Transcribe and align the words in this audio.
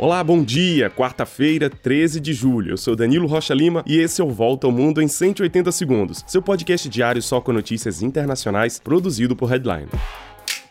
Olá, 0.00 0.22
bom 0.22 0.44
dia! 0.44 0.88
Quarta-feira, 0.88 1.68
13 1.68 2.20
de 2.20 2.32
julho. 2.32 2.70
Eu 2.70 2.76
sou 2.76 2.94
Danilo 2.94 3.26
Rocha 3.26 3.52
Lima 3.52 3.82
e 3.84 3.98
esse 3.98 4.20
é 4.20 4.24
o 4.24 4.30
Volta 4.30 4.64
ao 4.64 4.72
Mundo 4.72 5.02
em 5.02 5.08
180 5.08 5.72
Segundos, 5.72 6.24
seu 6.24 6.40
podcast 6.40 6.88
diário 6.88 7.20
só 7.20 7.40
com 7.40 7.52
notícias 7.52 8.00
internacionais, 8.00 8.78
produzido 8.78 9.34
por 9.34 9.50
Headline. 9.50 9.88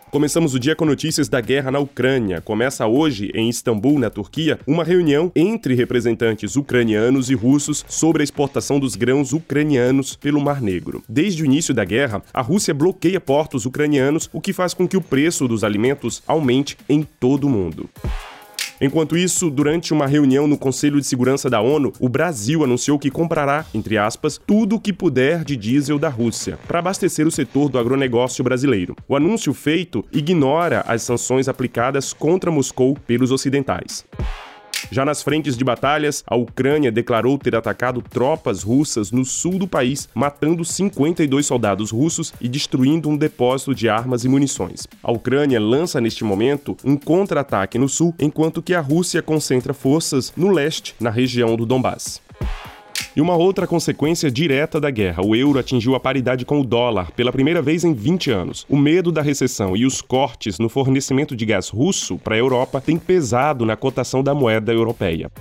Começamos 0.09 0.53
o 0.53 0.59
dia 0.59 0.77
com 0.77 0.85
notícias 0.85 1.27
da 1.27 1.41
guerra 1.41 1.69
na 1.69 1.79
Ucrânia. 1.79 2.39
Começa 2.39 2.87
hoje, 2.87 3.29
em 3.35 3.49
Istambul, 3.49 3.99
na 3.99 4.09
Turquia, 4.09 4.57
uma 4.65 4.85
reunião 4.85 5.29
entre 5.35 5.75
representantes 5.75 6.55
ucranianos 6.55 7.29
e 7.29 7.33
russos 7.35 7.83
sobre 7.89 8.21
a 8.21 8.23
exportação 8.23 8.79
dos 8.79 8.95
grãos 8.95 9.33
ucranianos 9.33 10.15
pelo 10.15 10.39
Mar 10.39 10.61
Negro. 10.61 11.03
Desde 11.09 11.43
o 11.43 11.45
início 11.45 11.73
da 11.73 11.83
guerra, 11.83 12.23
a 12.33 12.41
Rússia 12.41 12.73
bloqueia 12.73 13.19
portos 13.19 13.65
ucranianos, 13.65 14.29
o 14.31 14.39
que 14.39 14.53
faz 14.53 14.73
com 14.73 14.87
que 14.87 14.95
o 14.95 15.01
preço 15.01 15.49
dos 15.49 15.65
alimentos 15.65 16.23
aumente 16.25 16.77
em 16.87 17.03
todo 17.03 17.45
o 17.45 17.49
mundo. 17.49 17.89
Enquanto 18.79 19.17
isso, 19.17 19.49
durante 19.49 19.91
uma 19.91 20.05
reunião 20.05 20.47
no 20.47 20.57
Conselho 20.57 21.01
de 21.01 21.07
Segurança 21.07 21.49
da 21.49 21.59
ONU, 21.59 21.91
o 21.99 22.07
Brasil 22.07 22.63
anunciou 22.63 22.99
que 22.99 23.09
comprará, 23.09 23.65
entre 23.73 23.97
aspas, 23.97 24.39
tudo 24.45 24.75
o 24.75 24.79
que 24.79 24.93
puder 24.93 25.43
de 25.43 25.57
diesel 25.57 25.97
da 25.97 26.09
Rússia 26.09 26.59
para 26.67 26.79
abastecer 26.79 27.25
o 27.25 27.31
setor 27.31 27.69
do 27.69 27.79
agronegócio 27.79 28.43
brasileiro. 28.43 28.95
O 29.07 29.15
anúncio 29.15 29.51
feito 29.53 30.05
ignora 30.13 30.83
as 30.87 31.01
sanções 31.01 31.47
aplicadas 31.47 32.13
contra 32.13 32.51
Moscou 32.51 32.95
pelos 33.07 33.31
ocidentais. 33.31 34.05
Já 34.89 35.03
nas 35.03 35.21
frentes 35.21 35.57
de 35.57 35.63
batalhas, 35.63 36.23
a 36.25 36.35
Ucrânia 36.35 36.91
declarou 36.91 37.37
ter 37.37 37.55
atacado 37.55 38.01
tropas 38.01 38.63
russas 38.63 39.11
no 39.11 39.25
sul 39.25 39.59
do 39.59 39.67
país, 39.67 40.07
matando 40.13 40.63
52 40.63 41.45
soldados 41.45 41.91
russos 41.91 42.33
e 42.39 42.47
destruindo 42.47 43.09
um 43.09 43.17
depósito 43.17 43.75
de 43.75 43.89
armas 43.89 44.23
e 44.23 44.29
munições. 44.29 44.87
A 45.03 45.11
Ucrânia 45.11 45.59
lança 45.59 45.99
neste 45.99 46.23
momento 46.23 46.77
um 46.85 46.95
contra-ataque 46.95 47.77
no 47.77 47.89
sul, 47.89 48.15
enquanto 48.19 48.61
que 48.61 48.73
a 48.73 48.81
Rússia 48.81 49.21
concentra 49.21 49.73
forças 49.73 50.31
no 50.37 50.51
leste, 50.51 50.95
na 50.99 51.09
região 51.09 51.55
do 51.57 51.65
Donbass. 51.65 52.21
E 53.17 53.21
uma 53.21 53.35
outra 53.35 53.65
consequência 53.65 54.29
direta 54.29 54.79
da 54.79 54.91
guerra: 54.91 55.25
o 55.25 55.35
euro 55.35 55.57
atingiu 55.57 55.95
a 55.95 55.99
paridade 55.99 56.45
com 56.45 56.61
o 56.61 56.63
dólar 56.63 57.09
pela 57.13 57.31
primeira 57.31 57.63
vez 57.63 57.83
em 57.83 57.91
20 57.91 58.29
anos. 58.29 58.63
O 58.69 58.77
medo 58.77 59.11
da 59.11 59.23
recessão 59.23 59.75
e 59.75 59.87
os 59.87 60.03
cortes 60.03 60.59
no 60.59 60.69
fornecimento 60.69 61.35
de 61.35 61.43
gás 61.43 61.67
russo 61.67 62.19
para 62.19 62.35
a 62.35 62.37
Europa 62.37 62.79
têm 62.79 62.99
pesado 62.99 63.65
na 63.65 63.75
cotação 63.75 64.21
da 64.21 64.35
moeda 64.35 64.71
europeia. 64.71 65.31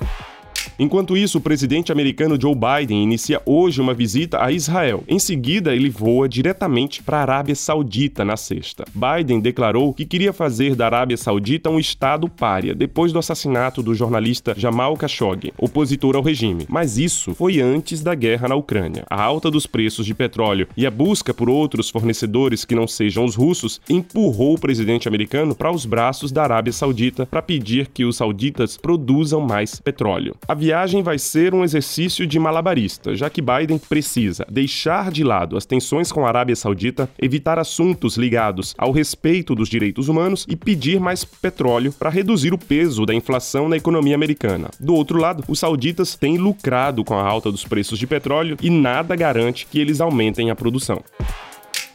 Enquanto 0.79 1.17
isso, 1.17 1.39
o 1.39 1.41
presidente 1.41 1.91
americano 1.91 2.39
Joe 2.39 2.55
Biden 2.55 3.03
inicia 3.03 3.41
hoje 3.47 3.81
uma 3.81 3.95
visita 3.95 4.45
a 4.45 4.53
Israel. 4.53 5.03
Em 5.09 5.19
seguida, 5.19 5.75
ele 5.75 5.89
voa 5.89 6.29
diretamente 6.29 7.03
para 7.03 7.17
a 7.17 7.23
Arábia 7.23 7.55
Saudita 7.55 8.27
na 8.27 8.37
sexta. 8.37 8.85
Biden 8.95 9.41
declarou 9.41 9.95
que 9.95 10.05
queria 10.05 10.35
fazer 10.35 10.75
da 10.75 10.85
Arábia 10.85 11.17
Saudita 11.17 11.71
um 11.71 11.79
estado 11.79 12.29
pária 12.29 12.75
depois 12.75 13.11
do 13.11 13.19
assassinato 13.19 13.83
do 13.83 13.95
jornalista 13.95 14.55
Jamal 14.57 14.95
Khashoggi, 14.97 15.53
opositor 15.57 16.15
ao 16.15 16.23
regime. 16.23 16.67
Mas 16.69 16.99
isso 16.99 17.35
foi 17.35 17.59
antes 17.59 18.03
da 18.03 18.15
guerra 18.15 18.49
na 18.49 18.55
Ucrânia. 18.55 19.07
A 19.09 19.23
alta 19.23 19.51
dos 19.51 19.67
preços 19.67 20.05
de 20.05 20.13
petróleo 20.13 20.69
e 20.77 20.87
a 20.87 20.91
busca 20.91 21.33
por 21.33 21.49
outros 21.49 21.89
fornecedores 21.89 22.67
que 22.67 22.75
não 22.75 22.87
sejam 22.87 23.25
os 23.25 23.35
russos 23.35 23.81
empurrou 23.89 24.55
o 24.55 24.61
presidente 24.61 25.09
americano 25.09 25.55
para 25.55 25.73
os 25.73 25.87
braços 25.87 26.31
da 26.31 26.43
Arábia 26.43 26.73
Saudita 26.73 27.25
para 27.25 27.41
pedir 27.41 27.89
que 27.89 28.05
os 28.05 28.17
sauditas 28.17 28.77
produzam 28.77 29.41
mais 29.41 29.81
petróleo. 29.81 30.37
A 30.47 30.55
viagem 30.67 31.01
vai 31.01 31.17
ser 31.17 31.55
um 31.55 31.63
exercício 31.63 32.27
de 32.27 32.41
malabarista, 32.41 33.15
já 33.15 33.31
que 33.31 33.41
Biden 33.41 33.79
precisa 33.79 34.45
deixar 34.51 35.13
de 35.13 35.23
lado 35.23 35.57
as 35.57 35.65
tensões 35.65 36.11
com 36.11 36.27
a 36.27 36.29
Arábia 36.29 36.57
Saudita, 36.57 37.09
evitar 37.23 37.57
assuntos 37.57 38.17
ligados 38.17 38.75
ao 38.77 38.91
respeito 38.91 39.55
dos 39.55 39.69
direitos 39.69 40.09
humanos 40.09 40.45
e 40.49 40.57
pedir 40.57 40.99
mais 40.99 41.25
petróleo 41.25 41.93
para 41.93 42.11
reduzir 42.11 42.53
o 42.53 42.59
peso 42.59 43.07
da 43.07 43.15
inflação 43.15 43.69
na 43.69 43.77
economia 43.77 44.17
americana. 44.17 44.69
Do 44.81 44.93
outro 44.93 45.21
lado, 45.21 45.45
os 45.47 45.61
sauditas 45.61 46.17
têm 46.17 46.37
lucrado 46.37 47.05
com 47.05 47.15
a 47.15 47.23
alta 47.23 47.53
dos 47.53 47.65
preços 47.65 47.97
de 47.97 48.07
petróleo 48.09 48.57
e 48.61 48.69
nada 48.69 49.15
garante 49.15 49.69
que 49.71 49.79
eles 49.79 50.01
aumentem 50.01 50.51
a 50.51 50.57
produção. 50.57 51.01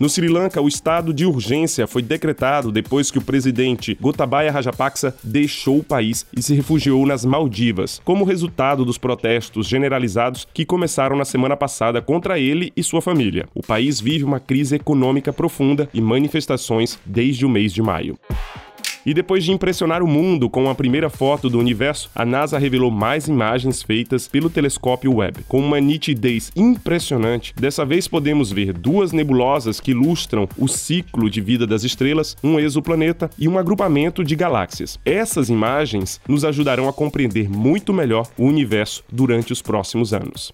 No 0.01 0.09
Sri 0.09 0.27
Lanka, 0.27 0.59
o 0.59 0.67
estado 0.67 1.13
de 1.13 1.27
urgência 1.27 1.85
foi 1.85 2.01
decretado 2.01 2.71
depois 2.71 3.11
que 3.11 3.19
o 3.19 3.21
presidente 3.21 3.95
Gotabaya 4.01 4.51
Rajapaksa 4.51 5.15
deixou 5.23 5.77
o 5.77 5.83
país 5.83 6.25
e 6.35 6.41
se 6.41 6.55
refugiou 6.55 7.05
nas 7.05 7.23
Maldivas, 7.23 8.01
como 8.03 8.25
resultado 8.25 8.83
dos 8.83 8.97
protestos 8.97 9.67
generalizados 9.67 10.47
que 10.51 10.65
começaram 10.65 11.15
na 11.15 11.23
semana 11.23 11.55
passada 11.55 12.01
contra 12.01 12.39
ele 12.39 12.73
e 12.75 12.81
sua 12.81 12.99
família. 12.99 13.47
O 13.53 13.61
país 13.61 14.01
vive 14.01 14.23
uma 14.23 14.39
crise 14.39 14.77
econômica 14.77 15.31
profunda 15.31 15.87
e 15.93 16.01
manifestações 16.01 16.97
desde 17.05 17.45
o 17.45 17.49
mês 17.49 17.71
de 17.71 17.83
maio. 17.83 18.17
E 19.05 19.13
depois 19.13 19.43
de 19.43 19.51
impressionar 19.51 20.03
o 20.03 20.07
mundo 20.07 20.49
com 20.49 20.69
a 20.69 20.75
primeira 20.75 21.09
foto 21.09 21.49
do 21.49 21.57
universo, 21.57 22.09
a 22.13 22.23
NASA 22.23 22.57
revelou 22.57 22.91
mais 22.91 23.27
imagens 23.27 23.81
feitas 23.81 24.27
pelo 24.27 24.49
telescópio 24.49 25.15
Webb. 25.15 25.43
Com 25.47 25.59
uma 25.59 25.79
nitidez 25.81 26.51
impressionante, 26.55 27.53
dessa 27.55 27.83
vez 27.83 28.07
podemos 28.07 28.51
ver 28.51 28.73
duas 28.73 29.11
nebulosas 29.11 29.79
que 29.79 29.91
ilustram 29.91 30.47
o 30.57 30.67
ciclo 30.67 31.29
de 31.29 31.41
vida 31.41 31.65
das 31.65 31.83
estrelas, 31.83 32.37
um 32.43 32.59
exoplaneta 32.59 33.29
e 33.39 33.47
um 33.47 33.57
agrupamento 33.57 34.23
de 34.23 34.35
galáxias. 34.35 34.99
Essas 35.03 35.49
imagens 35.49 36.21
nos 36.27 36.45
ajudarão 36.45 36.87
a 36.87 36.93
compreender 36.93 37.49
muito 37.49 37.91
melhor 37.93 38.27
o 38.37 38.45
universo 38.45 39.03
durante 39.11 39.51
os 39.51 39.61
próximos 39.61 40.13
anos. 40.13 40.53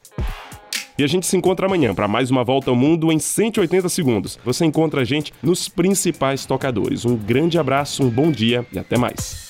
E 0.98 1.04
a 1.04 1.08
gente 1.08 1.28
se 1.28 1.38
encontra 1.38 1.68
amanhã 1.68 1.94
para 1.94 2.08
mais 2.08 2.32
uma 2.32 2.44
volta 2.44 2.72
ao 2.72 2.76
mundo 2.76 3.12
em 3.12 3.20
180 3.20 3.88
segundos. 3.88 4.40
Você 4.44 4.66
encontra 4.66 5.02
a 5.02 5.06
gente 5.06 5.32
nos 5.44 5.70
principais 5.70 6.46
tocadores. 6.46 7.06
Um 7.06 7.16
grande 7.16 7.60
abraço, 7.60 8.04
um 8.04 8.10
bom 8.10 8.32
dia 8.32 8.66
e 8.74 8.80
até 8.80 8.98
mais. 8.98 9.47